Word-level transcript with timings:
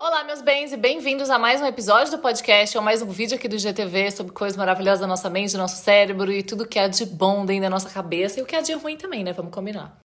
Olá, 0.00 0.24
meus 0.24 0.42
bens, 0.42 0.72
e 0.72 0.76
bem-vindos 0.76 1.30
a 1.30 1.38
mais 1.38 1.60
um 1.60 1.66
episódio 1.66 2.10
do 2.10 2.18
podcast, 2.18 2.76
ou 2.76 2.82
mais 2.82 3.02
um 3.02 3.06
vídeo 3.06 3.36
aqui 3.36 3.46
do 3.46 3.56
GTV 3.56 4.10
sobre 4.10 4.32
coisas 4.32 4.56
maravilhosas 4.56 5.00
da 5.00 5.06
nossa 5.06 5.30
mente, 5.30 5.52
do 5.52 5.58
nosso 5.58 5.76
cérebro 5.76 6.32
e 6.32 6.42
tudo 6.42 6.66
que 6.66 6.78
há 6.78 6.88
de 6.88 7.06
bom 7.06 7.46
dentro 7.46 7.62
da 7.62 7.70
nossa 7.70 7.88
cabeça 7.88 8.40
e 8.40 8.42
o 8.42 8.46
que 8.46 8.56
há 8.56 8.60
de 8.60 8.72
ruim 8.72 8.96
também, 8.96 9.22
né? 9.22 9.32
Vamos 9.32 9.54
combinar. 9.54 10.03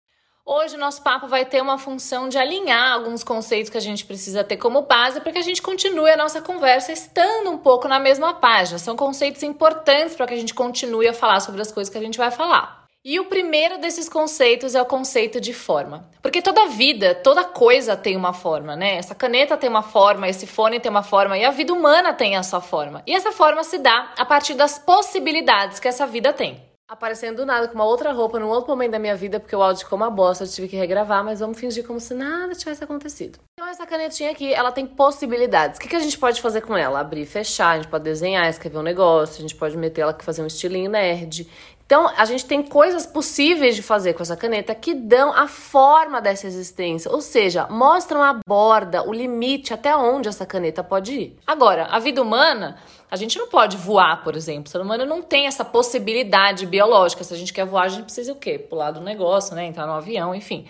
Hoje 0.49 0.77
o 0.77 0.79
nosso 0.79 1.01
papo 1.01 1.27
vai 1.27 1.43
ter 1.43 1.61
uma 1.61 1.77
função 1.77 2.29
de 2.29 2.37
alinhar 2.37 2.93
alguns 2.93 3.21
conceitos 3.21 3.69
que 3.69 3.77
a 3.77 3.81
gente 3.81 4.05
precisa 4.05 4.45
ter 4.45 4.55
como 4.55 4.83
base 4.83 5.19
para 5.19 5.33
que 5.33 5.37
a 5.37 5.41
gente 5.41 5.61
continue 5.61 6.09
a 6.09 6.15
nossa 6.15 6.41
conversa 6.41 6.93
estando 6.93 7.51
um 7.51 7.57
pouco 7.57 7.85
na 7.85 7.99
mesma 7.99 8.33
página. 8.33 8.79
São 8.79 8.95
conceitos 8.95 9.43
importantes 9.43 10.15
para 10.15 10.25
que 10.25 10.33
a 10.33 10.37
gente 10.37 10.53
continue 10.53 11.05
a 11.05 11.13
falar 11.13 11.41
sobre 11.41 11.61
as 11.61 11.69
coisas 11.69 11.91
que 11.91 11.97
a 11.97 12.01
gente 12.01 12.17
vai 12.17 12.31
falar. 12.31 12.85
E 13.03 13.19
o 13.19 13.25
primeiro 13.25 13.77
desses 13.77 14.07
conceitos 14.07 14.73
é 14.73 14.81
o 14.81 14.85
conceito 14.85 15.41
de 15.41 15.53
forma. 15.53 16.09
Porque 16.21 16.41
toda 16.41 16.67
vida, 16.67 17.13
toda 17.13 17.43
coisa 17.43 17.97
tem 17.97 18.15
uma 18.15 18.31
forma, 18.31 18.73
né? 18.73 18.95
Essa 18.95 19.13
caneta 19.13 19.57
tem 19.57 19.69
uma 19.69 19.83
forma, 19.83 20.29
esse 20.29 20.47
fone 20.47 20.79
tem 20.79 20.89
uma 20.89 21.03
forma 21.03 21.37
e 21.37 21.43
a 21.43 21.51
vida 21.51 21.73
humana 21.73 22.13
tem 22.13 22.37
a 22.37 22.43
sua 22.43 22.61
forma. 22.61 23.03
E 23.05 23.13
essa 23.13 23.33
forma 23.33 23.65
se 23.65 23.79
dá 23.79 24.13
a 24.17 24.23
partir 24.23 24.53
das 24.53 24.79
possibilidades 24.79 25.77
que 25.77 25.89
essa 25.89 26.07
vida 26.07 26.31
tem 26.31 26.65
aparecendo 26.87 27.37
do 27.37 27.45
nada 27.45 27.67
com 27.67 27.75
uma 27.75 27.83
outra 27.83 28.13
roupa 28.13 28.39
num 28.39 28.47
outro 28.47 28.69
momento 28.69 28.91
da 28.91 28.99
minha 28.99 29.15
vida, 29.15 29.39
porque 29.39 29.55
o 29.55 29.61
áudio 29.61 29.83
ficou 29.83 29.97
uma 29.97 30.09
bosta, 30.09 30.45
eu 30.45 30.47
tive 30.47 30.69
que 30.69 30.75
regravar, 30.77 31.23
mas 31.23 31.41
vamos 31.41 31.59
fingir 31.59 31.85
como 31.85 31.99
se 31.99 32.13
nada 32.13 32.55
tivesse 32.55 32.83
acontecido. 32.83 33.39
Então 33.59 33.69
essa 33.69 33.85
canetinha 33.85 34.31
aqui, 34.31 34.53
ela 34.53 34.71
tem 34.71 34.87
possibilidades. 34.87 35.77
O 35.77 35.81
que, 35.81 35.89
que 35.89 35.95
a 35.95 35.99
gente 35.99 36.17
pode 36.17 36.41
fazer 36.41 36.61
com 36.61 36.77
ela? 36.77 36.99
Abrir 36.99 37.25
fechar, 37.25 37.71
a 37.71 37.75
gente 37.75 37.89
pode 37.89 38.05
desenhar, 38.05 38.47
escrever 38.49 38.77
um 38.77 38.83
negócio, 38.83 39.39
a 39.39 39.41
gente 39.41 39.55
pode 39.55 39.75
meter 39.75 40.01
ela 40.01 40.13
que 40.13 40.23
fazer 40.23 40.41
um 40.41 40.47
estilinho 40.47 40.89
nerd. 40.89 41.47
Então, 41.87 42.11
a 42.17 42.25
gente 42.25 42.45
tem 42.45 42.61
coisas 42.61 43.05
possíveis 43.05 43.73
de 43.73 43.81
fazer 43.81 44.13
com 44.13 44.21
essa 44.21 44.35
caneta 44.35 44.75
que 44.75 44.93
dão 44.93 45.31
a 45.33 45.47
forma 45.47 46.19
dessa 46.19 46.45
existência, 46.45 47.09
ou 47.09 47.21
seja, 47.21 47.65
mostram 47.69 48.21
a 48.21 48.37
borda, 48.45 49.07
o 49.07 49.13
limite 49.13 49.73
até 49.73 49.95
onde 49.95 50.27
essa 50.27 50.45
caneta 50.45 50.83
pode 50.83 51.13
ir. 51.13 51.37
Agora, 51.47 51.85
a 51.85 51.97
vida 51.97 52.21
humana, 52.21 52.77
a 53.09 53.15
gente 53.15 53.39
não 53.39 53.47
pode 53.47 53.77
voar, 53.77 54.21
por 54.21 54.35
exemplo. 54.35 54.65
O 54.67 54.69
ser 54.69 54.81
humano 54.81 55.05
não 55.05 55.21
tem 55.21 55.47
essa 55.47 55.63
possibilidade 55.63 56.65
biológica. 56.65 57.23
Se 57.23 57.33
a 57.33 57.37
gente 57.37 57.53
quer 57.53 57.65
voar, 57.65 57.83
a 57.83 57.87
gente 57.87 58.03
precisa 58.03 58.33
o 58.33 58.35
quê? 58.35 58.59
Pular 58.59 58.91
do 58.91 58.99
negócio, 58.99 59.55
né? 59.55 59.65
Entrar 59.65 59.87
no 59.87 59.93
avião, 59.93 60.35
enfim 60.35 60.67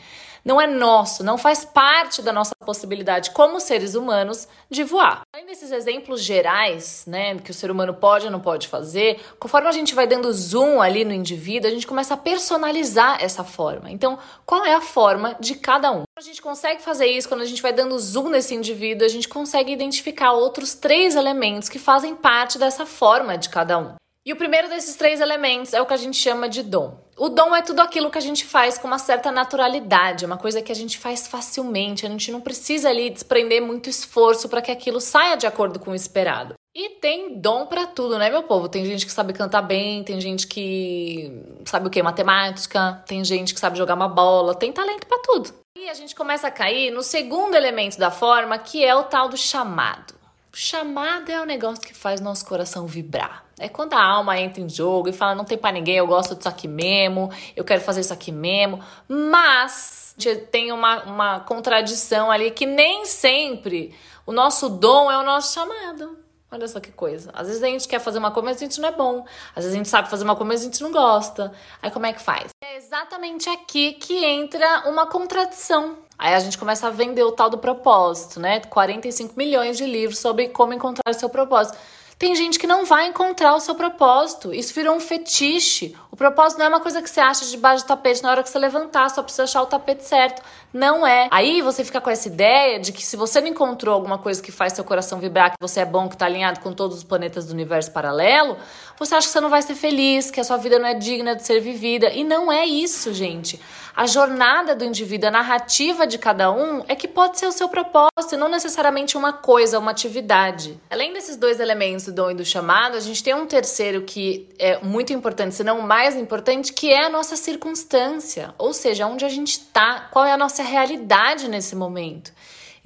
não 0.47 0.61
é 0.61 0.65
nosso, 0.65 1.25
não 1.25 1.37
faz 1.37 1.65
parte 1.65 2.21
da 2.21 2.31
nossa 2.31 2.53
possibilidade 2.65 3.31
como 3.31 3.59
seres 3.59 3.95
humanos 3.95 4.47
de 4.69 4.81
voar. 4.81 5.23
Além 5.35 5.45
desses 5.45 5.73
exemplos 5.73 6.23
gerais, 6.23 7.03
né, 7.05 7.35
que 7.35 7.51
o 7.51 7.53
ser 7.53 7.69
humano 7.69 7.93
pode 7.93 8.27
ou 8.27 8.31
não 8.31 8.39
pode 8.39 8.69
fazer, 8.69 9.19
conforme 9.37 9.67
a 9.67 9.73
gente 9.73 9.93
vai 9.93 10.07
dando 10.07 10.31
zoom 10.31 10.81
ali 10.81 11.03
no 11.03 11.11
indivíduo, 11.11 11.69
a 11.69 11.73
gente 11.73 11.85
começa 11.85 12.13
a 12.13 12.17
personalizar 12.17 13.21
essa 13.21 13.43
forma. 13.43 13.91
Então, 13.91 14.17
qual 14.45 14.63
é 14.63 14.73
a 14.73 14.79
forma 14.79 15.35
de 15.37 15.53
cada 15.55 15.91
um? 15.91 16.03
A 16.17 16.21
gente 16.21 16.41
consegue 16.41 16.81
fazer 16.81 17.07
isso 17.07 17.27
quando 17.27 17.41
a 17.41 17.45
gente 17.45 17.61
vai 17.61 17.73
dando 17.73 17.99
zoom 17.99 18.29
nesse 18.29 18.55
indivíduo, 18.55 19.05
a 19.05 19.09
gente 19.09 19.27
consegue 19.27 19.73
identificar 19.73 20.31
outros 20.31 20.73
três 20.73 21.17
elementos 21.17 21.67
que 21.67 21.77
fazem 21.77 22.15
parte 22.15 22.57
dessa 22.57 22.85
forma 22.85 23.37
de 23.37 23.49
cada 23.49 23.77
um. 23.77 23.95
E 24.27 24.33
o 24.33 24.35
primeiro 24.35 24.67
desses 24.67 24.97
três 24.97 25.21
elementos 25.21 25.73
é 25.73 25.81
o 25.81 25.85
que 25.85 25.93
a 25.93 25.97
gente 25.97 26.17
chama 26.17 26.49
de 26.49 26.61
dom. 26.61 26.99
O 27.15 27.29
dom 27.29 27.55
é 27.55 27.61
tudo 27.61 27.79
aquilo 27.79 28.11
que 28.11 28.17
a 28.17 28.21
gente 28.21 28.43
faz 28.43 28.77
com 28.77 28.85
uma 28.85 28.99
certa 28.99 29.31
naturalidade, 29.31 30.25
uma 30.25 30.35
coisa 30.35 30.61
que 30.61 30.69
a 30.69 30.75
gente 30.75 30.97
faz 30.97 31.29
facilmente, 31.29 32.05
a 32.05 32.09
gente 32.09 32.29
não 32.29 32.41
precisa 32.41 32.89
ali 32.89 33.09
desprender 33.09 33.61
muito 33.61 33.89
esforço 33.89 34.49
para 34.49 34.61
que 34.61 34.69
aquilo 34.69 34.99
saia 34.99 35.37
de 35.37 35.47
acordo 35.47 35.79
com 35.79 35.91
o 35.91 35.95
esperado. 35.95 36.55
E 36.75 36.89
tem 36.99 37.39
dom 37.39 37.67
para 37.67 37.87
tudo, 37.87 38.19
né, 38.19 38.29
meu 38.29 38.43
povo? 38.43 38.67
Tem 38.67 38.83
gente 38.83 39.05
que 39.05 39.13
sabe 39.13 39.31
cantar 39.31 39.61
bem, 39.61 40.03
tem 40.03 40.19
gente 40.19 40.45
que 40.45 41.31
sabe 41.63 41.87
o 41.87 41.89
que? 41.89 42.03
Matemática, 42.03 43.01
tem 43.07 43.23
gente 43.23 43.53
que 43.53 43.61
sabe 43.61 43.77
jogar 43.77 43.95
uma 43.95 44.09
bola, 44.09 44.53
tem 44.53 44.73
talento 44.73 45.07
para 45.07 45.19
tudo. 45.19 45.53
E 45.77 45.87
a 45.87 45.93
gente 45.93 46.13
começa 46.13 46.49
a 46.49 46.51
cair 46.51 46.91
no 46.91 47.01
segundo 47.01 47.55
elemento 47.55 47.97
da 47.97 48.11
forma, 48.11 48.57
que 48.57 48.83
é 48.83 48.93
o 48.93 49.03
tal 49.03 49.29
do 49.29 49.37
chamado. 49.37 50.17
O 50.57 50.59
chamado 50.59 51.29
é 51.29 51.39
o 51.39 51.45
negócio 51.45 51.79
que 51.79 51.93
faz 51.93 52.19
nosso 52.19 52.43
coração 52.43 52.87
vibrar. 52.87 53.45
É 53.59 53.69
quando 53.69 53.93
a 53.93 54.03
alma 54.03 54.39
entra 54.39 54.59
em 54.59 54.67
jogo 54.67 55.07
e 55.07 55.13
fala: 55.13 55.35
não 55.35 55.45
tem 55.45 55.55
para 55.55 55.71
ninguém, 55.71 55.97
eu 55.97 56.07
gosto 56.07 56.33
disso 56.33 56.49
aqui 56.49 56.67
mesmo, 56.67 57.29
eu 57.55 57.63
quero 57.63 57.79
fazer 57.79 58.01
isso 58.01 58.11
aqui 58.11 58.31
mesmo. 58.31 58.83
Mas 59.07 60.15
tem 60.49 60.71
uma, 60.71 61.03
uma 61.03 61.39
contradição 61.41 62.31
ali 62.31 62.49
que 62.49 62.65
nem 62.65 63.05
sempre 63.05 63.93
o 64.25 64.31
nosso 64.31 64.67
dom 64.67 65.11
é 65.11 65.17
o 65.19 65.23
nosso 65.23 65.53
chamado. 65.53 66.17
Olha 66.51 66.67
só 66.67 66.79
que 66.79 66.91
coisa. 66.91 67.29
Às 67.35 67.49
vezes 67.49 67.61
a 67.61 67.67
gente 67.67 67.87
quer 67.87 67.99
fazer 67.99 68.17
uma 68.17 68.31
coisa, 68.31 68.49
mas 68.49 68.57
a 68.57 68.61
gente 68.61 68.81
não 68.81 68.89
é 68.89 68.91
bom. 68.91 69.27
Às 69.55 69.63
vezes 69.63 69.73
a 69.73 69.77
gente 69.77 69.89
sabe 69.89 70.09
fazer 70.09 70.23
uma 70.23 70.35
coisa, 70.35 70.47
mas 70.53 70.61
a 70.61 70.63
gente 70.63 70.81
não 70.81 70.91
gosta. 70.91 71.53
Aí 71.83 71.91
como 71.91 72.07
é 72.07 72.13
que 72.13 72.21
faz? 72.21 72.49
É 72.63 72.77
exatamente 72.77 73.47
aqui 73.47 73.91
que 73.93 74.25
entra 74.25 74.89
uma 74.89 75.05
contradição. 75.05 76.06
Aí 76.17 76.33
a 76.33 76.39
gente 76.39 76.57
começa 76.57 76.87
a 76.87 76.89
vender 76.89 77.23
o 77.23 77.31
tal 77.31 77.49
do 77.49 77.57
propósito, 77.57 78.39
né? 78.39 78.59
45 78.61 79.33
milhões 79.37 79.77
de 79.77 79.85
livros 79.85 80.19
sobre 80.19 80.49
como 80.49 80.73
encontrar 80.73 81.11
o 81.11 81.13
seu 81.13 81.29
propósito. 81.29 81.77
Tem 82.19 82.35
gente 82.35 82.57
que 82.57 82.65
não 82.65 82.83
vai 82.83 83.07
encontrar 83.07 83.53
o 83.55 83.59
seu 83.59 83.75
propósito. 83.75 84.51
Isso 84.51 84.73
virou 84.73 84.95
um 84.95 84.99
fetiche. 84.99 85.95
O 86.11 86.15
propósito 86.17 86.57
não 86.57 86.65
é 86.65 86.69
uma 86.69 86.79
coisa 86.79 86.99
que 86.99 87.07
você 87.07 87.19
acha 87.19 87.45
debaixo 87.45 87.83
do 87.83 87.87
tapete 87.87 88.23
na 88.23 88.31
hora 88.31 88.41
que 88.41 88.49
você 88.49 88.57
levantar, 88.57 89.07
só 89.11 89.21
precisa 89.21 89.43
achar 89.43 89.61
o 89.61 89.67
tapete 89.67 90.03
certo. 90.03 90.41
Não 90.73 91.05
é. 91.05 91.27
Aí 91.29 91.61
você 91.61 91.83
fica 91.83 92.01
com 92.01 92.09
essa 92.09 92.27
ideia 92.27 92.79
de 92.79 92.91
que 92.91 93.05
se 93.05 93.15
você 93.15 93.39
não 93.39 93.49
encontrou 93.49 93.93
alguma 93.93 94.17
coisa 94.17 94.41
que 94.41 94.51
faz 94.51 94.73
seu 94.73 94.83
coração 94.83 95.19
vibrar, 95.19 95.51
que 95.51 95.57
você 95.61 95.81
é 95.81 95.85
bom, 95.85 96.09
que 96.09 96.15
está 96.15 96.25
alinhado 96.25 96.59
com 96.59 96.73
todos 96.73 96.97
os 96.97 97.03
planetas 97.03 97.45
do 97.45 97.53
universo 97.53 97.91
paralelo, 97.91 98.57
você 98.97 99.13
acha 99.13 99.27
que 99.27 99.33
você 99.33 99.39
não 99.39 99.49
vai 99.49 99.61
ser 99.61 99.75
feliz, 99.75 100.31
que 100.31 100.39
a 100.39 100.43
sua 100.43 100.57
vida 100.57 100.79
não 100.79 100.87
é 100.87 100.95
digna 100.95 101.35
de 101.35 101.43
ser 101.43 101.59
vivida. 101.59 102.09
E 102.09 102.23
não 102.23 102.51
é 102.51 102.65
isso, 102.65 103.13
gente. 103.13 103.61
A 103.97 104.05
jornada 104.05 104.75
do 104.75 104.85
indivíduo, 104.85 105.29
a 105.29 105.31
narrativa 105.31 106.05
de 106.05 106.19
cada 106.19 106.51
um 106.51 106.83
é 106.87 106.95
que 106.95 107.07
pode 107.07 107.39
ser 107.39 107.47
o 107.47 107.51
seu 107.51 107.67
propósito 107.67 108.35
e 108.35 108.37
não 108.37 108.47
necessariamente 108.47 109.17
uma 109.17 109.33
coisa, 109.33 109.79
uma 109.79 109.89
atividade. 109.89 110.79
Além 110.87 111.13
desses 111.13 111.35
dois 111.35 111.59
elementos 111.59 112.05
do 112.05 112.11
dom 112.11 112.29
e 112.29 112.35
do 112.35 112.45
chamado, 112.45 112.95
a 112.95 112.99
gente 112.99 113.23
tem 113.23 113.33
um 113.33 113.47
terceiro 113.47 114.03
que 114.03 114.49
é 114.59 114.77
muito 114.83 115.11
importante, 115.13 115.55
se 115.55 115.63
não 115.63 115.79
o 115.79 115.83
mais 115.83 116.15
importante, 116.15 116.73
que 116.73 116.91
é 116.91 117.07
a 117.07 117.09
nossa 117.09 117.35
circunstância, 117.35 118.53
ou 118.59 118.71
seja, 118.71 119.07
onde 119.07 119.25
a 119.25 119.29
gente 119.29 119.53
está, 119.53 120.07
qual 120.11 120.25
é 120.25 120.31
a 120.31 120.37
nossa 120.37 120.61
realidade 120.61 121.47
nesse 121.47 121.75
momento. 121.75 122.31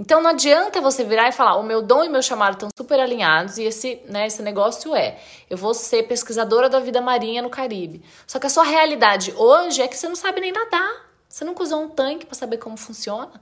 Então 0.02 0.20
não 0.20 0.32
adianta 0.32 0.82
você 0.82 1.04
virar 1.04 1.30
e 1.30 1.32
falar: 1.32 1.58
o 1.58 1.64
meu 1.64 1.80
dom 1.80 2.04
e 2.04 2.10
meu 2.10 2.24
chamado 2.24 2.54
estão 2.54 2.70
super 2.76 3.00
alinhados 3.00 3.60
e 3.60 3.64
esse, 3.66 4.02
né, 4.10 4.26
esse 4.26 4.42
negócio 4.42 4.96
é: 4.96 5.20
eu 5.48 5.56
vou 5.56 5.76
ser 5.76 6.08
pesquisadora 6.08 6.68
da 6.68 6.80
vida 6.80 7.00
marinha 7.00 7.40
no 7.40 7.52
Caribe. 7.52 8.02
Só 8.26 8.40
que 8.40 8.48
a 8.48 8.50
sua 8.50 8.64
realidade 8.64 9.32
hoje 9.38 9.80
é 9.80 9.88
que 9.88 9.96
você 9.96 10.08
não 10.08 10.16
sabe 10.16 10.42
nem 10.42 10.52
nadar. 10.52 11.06
Você 11.30 11.46
nunca 11.46 11.62
usou 11.62 11.84
um 11.84 11.88
tanque 11.88 12.26
para 12.26 12.34
saber 12.34 12.58
como 12.58 12.78
funciona. 12.78 13.40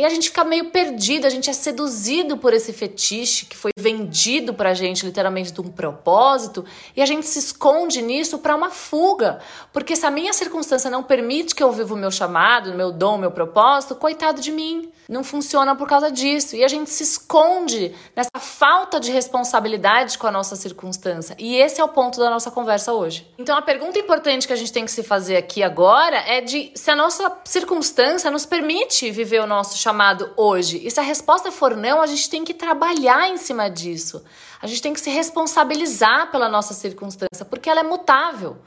E 0.00 0.04
a 0.06 0.08
gente 0.08 0.30
fica 0.30 0.42
meio 0.44 0.70
perdido, 0.70 1.26
a 1.26 1.28
gente 1.28 1.50
é 1.50 1.52
seduzido 1.52 2.38
por 2.38 2.54
esse 2.54 2.72
fetiche 2.72 3.44
que 3.44 3.54
foi 3.54 3.70
vendido 3.78 4.54
pra 4.54 4.72
gente 4.72 5.04
literalmente 5.04 5.52
de 5.52 5.60
um 5.60 5.68
propósito, 5.68 6.64
e 6.96 7.02
a 7.02 7.04
gente 7.04 7.26
se 7.26 7.38
esconde 7.38 8.00
nisso 8.00 8.38
para 8.38 8.56
uma 8.56 8.70
fuga. 8.70 9.40
Porque 9.74 9.94
se 9.94 10.06
a 10.06 10.10
minha 10.10 10.32
circunstância 10.32 10.88
não 10.88 11.02
permite 11.02 11.54
que 11.54 11.62
eu 11.62 11.70
viva 11.70 11.92
o 11.92 11.98
meu 11.98 12.10
chamado, 12.10 12.72
meu 12.72 12.90
dom, 12.90 13.18
meu 13.18 13.30
propósito, 13.30 13.94
coitado 13.94 14.40
de 14.40 14.50
mim. 14.50 14.90
Não 15.06 15.24
funciona 15.24 15.74
por 15.74 15.88
causa 15.88 16.08
disso. 16.08 16.54
E 16.54 16.62
a 16.62 16.68
gente 16.68 16.88
se 16.88 17.02
esconde 17.02 17.92
nessa 18.14 18.38
falta 18.38 19.00
de 19.00 19.10
responsabilidade 19.10 20.16
com 20.16 20.28
a 20.28 20.30
nossa 20.30 20.54
circunstância. 20.54 21.34
E 21.36 21.56
esse 21.56 21.80
é 21.80 21.84
o 21.84 21.88
ponto 21.88 22.20
da 22.20 22.30
nossa 22.30 22.48
conversa 22.48 22.92
hoje. 22.92 23.28
Então 23.36 23.58
a 23.58 23.60
pergunta 23.60 23.98
importante 23.98 24.46
que 24.46 24.52
a 24.52 24.56
gente 24.56 24.72
tem 24.72 24.84
que 24.84 24.92
se 24.92 25.02
fazer 25.02 25.36
aqui 25.36 25.64
agora 25.64 26.16
é 26.16 26.40
de 26.40 26.70
se 26.76 26.92
a 26.92 26.94
nossa 26.94 27.38
circunstância 27.44 28.30
nos 28.30 28.46
permite 28.46 29.10
viver 29.10 29.40
o 29.42 29.48
nosso 29.48 29.76
chamado 29.76 29.89
hoje. 30.36 30.80
E 30.84 30.90
se 30.90 31.00
a 31.00 31.02
resposta 31.02 31.50
for 31.50 31.76
não, 31.76 32.00
a 32.00 32.06
gente 32.06 32.28
tem 32.28 32.44
que 32.44 32.54
trabalhar 32.54 33.28
em 33.28 33.36
cima 33.36 33.68
disso. 33.68 34.24
A 34.60 34.66
gente 34.66 34.82
tem 34.82 34.92
que 34.92 35.00
se 35.00 35.10
responsabilizar 35.10 36.30
pela 36.30 36.48
nossa 36.48 36.74
circunstância, 36.74 37.44
porque 37.44 37.68
ela 37.68 37.80
é 37.80 37.84
mutável. 37.84 38.58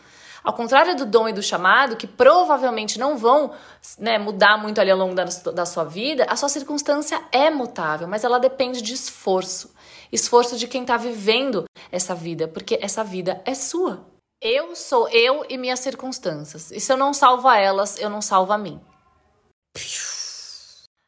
Ao 0.43 0.53
contrário 0.53 0.95
do 0.95 1.05
dom 1.05 1.29
e 1.29 1.33
do 1.33 1.41
chamado, 1.41 1.95
que 1.95 2.05
provavelmente 2.05 2.99
não 2.99 3.17
vão 3.17 3.53
né, 3.97 4.17
mudar 4.17 4.57
muito 4.57 4.81
ali 4.81 4.91
ao 4.91 4.97
longo 4.97 5.15
da, 5.15 5.23
da 5.23 5.65
sua 5.65 5.85
vida, 5.85 6.25
a 6.27 6.35
sua 6.35 6.49
circunstância 6.49 7.21
é 7.31 7.49
mutável, 7.49 8.07
mas 8.07 8.25
ela 8.25 8.39
depende 8.39 8.81
de 8.81 8.93
esforço. 8.93 9.73
Esforço 10.11 10.57
de 10.57 10.67
quem 10.67 10.81
está 10.81 10.97
vivendo 10.97 11.63
essa 11.89 12.13
vida, 12.13 12.47
porque 12.47 12.77
essa 12.81 13.03
vida 13.03 13.41
é 13.45 13.53
sua. 13.53 14.05
Eu 14.41 14.75
sou 14.75 15.07
eu 15.07 15.45
e 15.47 15.57
minhas 15.57 15.79
circunstâncias. 15.79 16.69
E 16.71 16.79
se 16.79 16.91
eu 16.91 16.97
não 16.97 17.13
salvo 17.13 17.47
a 17.47 17.57
elas, 17.57 17.97
eu 17.97 18.09
não 18.09 18.21
salvo 18.21 18.51
a 18.51 18.57
mim. 18.57 18.81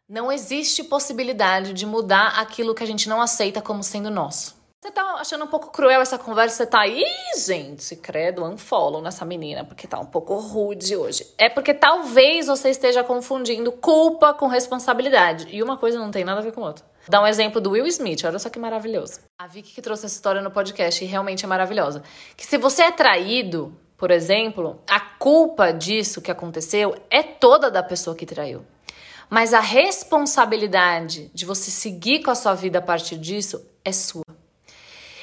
Não 0.08 0.32
existe 0.32 0.84
possibilidade 0.84 1.74
de 1.74 1.84
mudar 1.84 2.40
aquilo 2.40 2.76
que 2.76 2.84
a 2.84 2.86
gente 2.86 3.10
não 3.10 3.20
aceita 3.20 3.60
como 3.60 3.82
sendo 3.82 4.12
nosso. 4.12 4.56
Você 4.80 4.92
tá 4.92 5.02
achando 5.16 5.46
um 5.46 5.48
pouco 5.48 5.72
cruel 5.72 6.00
essa 6.00 6.20
conversa? 6.20 6.58
Você 6.58 6.68
tá 6.68 6.82
aí, 6.82 7.04
gente, 7.44 7.96
credo, 7.96 8.46
unfollow 8.46 9.02
nessa 9.02 9.26
menina, 9.26 9.66
porque 9.66 9.88
tá 9.88 10.00
um 10.00 10.06
pouco 10.06 10.36
rude 10.36 10.96
hoje. 10.96 11.26
É 11.40 11.50
porque 11.50 11.74
talvez 11.74 12.46
você 12.46 12.70
esteja 12.70 13.04
confundindo 13.04 13.72
culpa 13.72 14.32
com 14.32 14.46
responsabilidade. 14.46 15.48
E 15.50 15.64
uma 15.64 15.76
coisa 15.76 15.98
não 15.98 16.12
tem 16.12 16.24
nada 16.24 16.40
a 16.40 16.44
ver 16.44 16.52
com 16.52 16.64
a 16.64 16.68
outra. 16.68 16.86
Dar 17.10 17.24
um 17.24 17.28
exemplo 17.28 17.60
do 17.60 17.72
Will 17.72 17.88
Smith, 17.88 18.26
olha 18.26 18.38
só 18.38 18.48
que 18.48 18.60
maravilhoso. 18.60 19.22
A 19.40 19.48
Vicky 19.48 19.74
que 19.74 19.82
trouxe 19.82 20.06
essa 20.06 20.16
história 20.16 20.40
no 20.40 20.52
podcast 20.52 21.04
e 21.04 21.08
realmente 21.08 21.46
é 21.46 21.48
maravilhosa. 21.48 22.04
Que 22.38 22.46
se 22.46 22.60
você 22.60 22.84
é 22.84 22.92
traído, 22.92 23.76
por 23.98 24.12
exemplo, 24.12 24.80
a 24.88 25.00
culpa 25.00 25.74
disso 25.74 26.22
que 26.22 26.30
aconteceu 26.30 26.96
é 27.10 27.24
toda 27.24 27.72
da 27.72 27.82
pessoa 27.82 28.16
que 28.16 28.28
traiu. 28.28 28.64
Mas 29.30 29.54
a 29.54 29.60
responsabilidade 29.60 31.30
de 31.34 31.46
você 31.46 31.72
seguir 31.72 32.24
com 32.24 32.32
a 32.32 32.36
sua 32.36 32.54
vida 32.54 32.80
a 32.80 32.82
partir 32.82 33.18
disso 33.18 33.66
é 33.84 33.92
sua. 33.92 34.24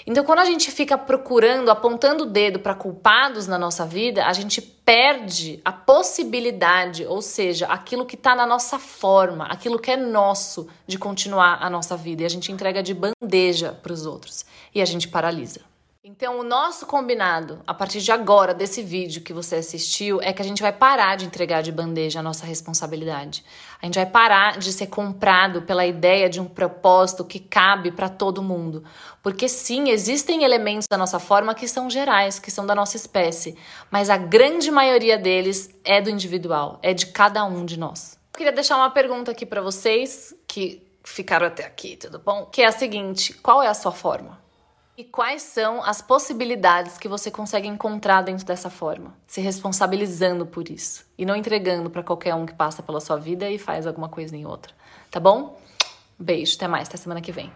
Então, 0.07 0.25
quando 0.25 0.41
a 0.41 0.45
gente 0.45 0.71
fica 0.71 0.99
procurando, 0.99 1.71
apontando 1.71 2.25
o 2.25 2.27
dedo 2.27 2.59
para 2.59 2.75
culpados 2.75 3.47
na 3.47 3.57
nossa 3.57 3.87
vida, 3.87 4.27
a 4.27 4.33
gente 4.33 4.61
perde 4.61 5.61
a 5.65 5.71
possibilidade, 5.71 7.07
ou 7.07 7.23
seja, 7.23 7.67
aquilo 7.67 8.05
que 8.05 8.17
está 8.17 8.35
na 8.35 8.45
nossa 8.45 8.79
forma, 8.79 9.47
aquilo 9.47 9.79
que 9.79 9.91
é 9.91 9.97
nosso 9.97 10.69
de 10.87 10.99
continuar 10.99 11.59
a 11.63 11.71
nossa 11.71 11.97
vida. 11.97 12.23
E 12.23 12.27
a 12.27 12.29
gente 12.29 12.51
entrega 12.51 12.83
de 12.83 12.95
bandeja 12.95 13.73
para 13.73 13.93
os 13.93 14.05
outros 14.05 14.45
e 14.75 14.83
a 14.83 14.85
gente 14.85 15.07
paralisa. 15.07 15.72
Então, 16.05 16.41
o 16.41 16.43
nosso 16.43 16.85
combinado, 16.85 17.63
a 17.65 17.73
partir 17.73 18.01
de 18.01 18.11
agora, 18.11 18.53
desse 18.53 18.83
vídeo 18.83 19.23
que 19.23 19.33
você 19.33 19.55
assistiu, 19.55 20.21
é 20.21 20.33
que 20.33 20.43
a 20.43 20.45
gente 20.45 20.61
vai 20.61 20.73
parar 20.73 21.15
de 21.15 21.27
entregar 21.27 21.63
de 21.63 21.71
bandeja 21.71 22.19
a 22.19 22.23
nossa 22.25 22.45
responsabilidade. 22.45 23.45
A 23.81 23.87
gente 23.87 23.95
vai 23.95 24.07
parar 24.07 24.59
de 24.59 24.73
ser 24.73 24.89
comprado 24.89 25.63
pela 25.63 25.87
ideia 25.87 26.29
de 26.29 26.41
um 26.41 26.45
propósito 26.45 27.25
que 27.25 27.39
cabe 27.39 27.93
para 27.93 28.09
todo 28.09 28.43
mundo. 28.43 28.83
Porque, 29.23 29.49
sim, 29.49 29.91
existem 29.91 30.43
elementos 30.43 30.89
da 30.91 30.99
nossa 30.99 31.21
forma 31.21 31.55
que 31.55 31.69
são 31.69 31.89
gerais, 31.89 32.41
que 32.41 32.51
são 32.51 32.67
da 32.67 32.75
nossa 32.75 32.97
espécie, 32.97 33.57
mas 33.89 34.11
a 34.11 34.17
grande 34.17 34.73
maioria 34.73 35.17
deles 35.17 35.71
é 35.85 36.01
do 36.01 36.11
individual, 36.11 36.81
é 36.83 36.93
de 36.93 37.07
cada 37.07 37.45
um 37.45 37.65
de 37.65 37.79
nós. 37.79 38.19
Eu 38.35 38.39
queria 38.39 38.53
deixar 38.53 38.77
uma 38.77 38.91
pergunta 38.91 39.31
aqui 39.31 39.47
para 39.47 39.63
vocês 39.63 40.35
que 40.49 40.83
ficaram 41.05 41.47
até 41.47 41.65
aqui, 41.65 41.97
tudo 41.97 42.19
bom? 42.19 42.47
Que 42.47 42.63
é 42.63 42.67
a 42.67 42.73
seguinte: 42.73 43.35
qual 43.35 43.63
é 43.63 43.69
a 43.69 43.75
sua 43.75 43.93
forma? 43.93 44.42
E 45.03 45.05
quais 45.05 45.43
são 45.43 45.83
as 45.83 46.01
possibilidades 46.01 46.97
que 46.97 47.09
você 47.09 47.29
consegue 47.29 47.67
encontrar 47.67 48.23
dentro 48.23 48.47
dessa 48.47 48.71
forma? 48.71 49.13
Se 49.27 49.41
responsabilizando 49.41 50.47
por 50.47 50.71
isso 50.71 51.05
e 51.19 51.27
não 51.27 51.35
entregando 51.35 51.91
para 51.91 52.05
qualquer 52.05 52.37
um 52.37 52.47
que 52.47 52.55
passa 52.55 52.85
pela 52.85 53.01
sua 53.01 53.17
vida 53.17 53.51
e 53.51 53.59
faz 53.59 53.85
alguma 53.85 54.09
coisa 54.09 54.37
em 54.37 54.47
outra. 54.47 54.73
Tá 55.11 55.19
bom? 55.19 55.59
Beijo, 56.17 56.55
até 56.55 56.69
mais, 56.69 56.87
até 56.87 56.97
semana 56.97 57.21
que 57.21 57.33
vem. 57.33 57.53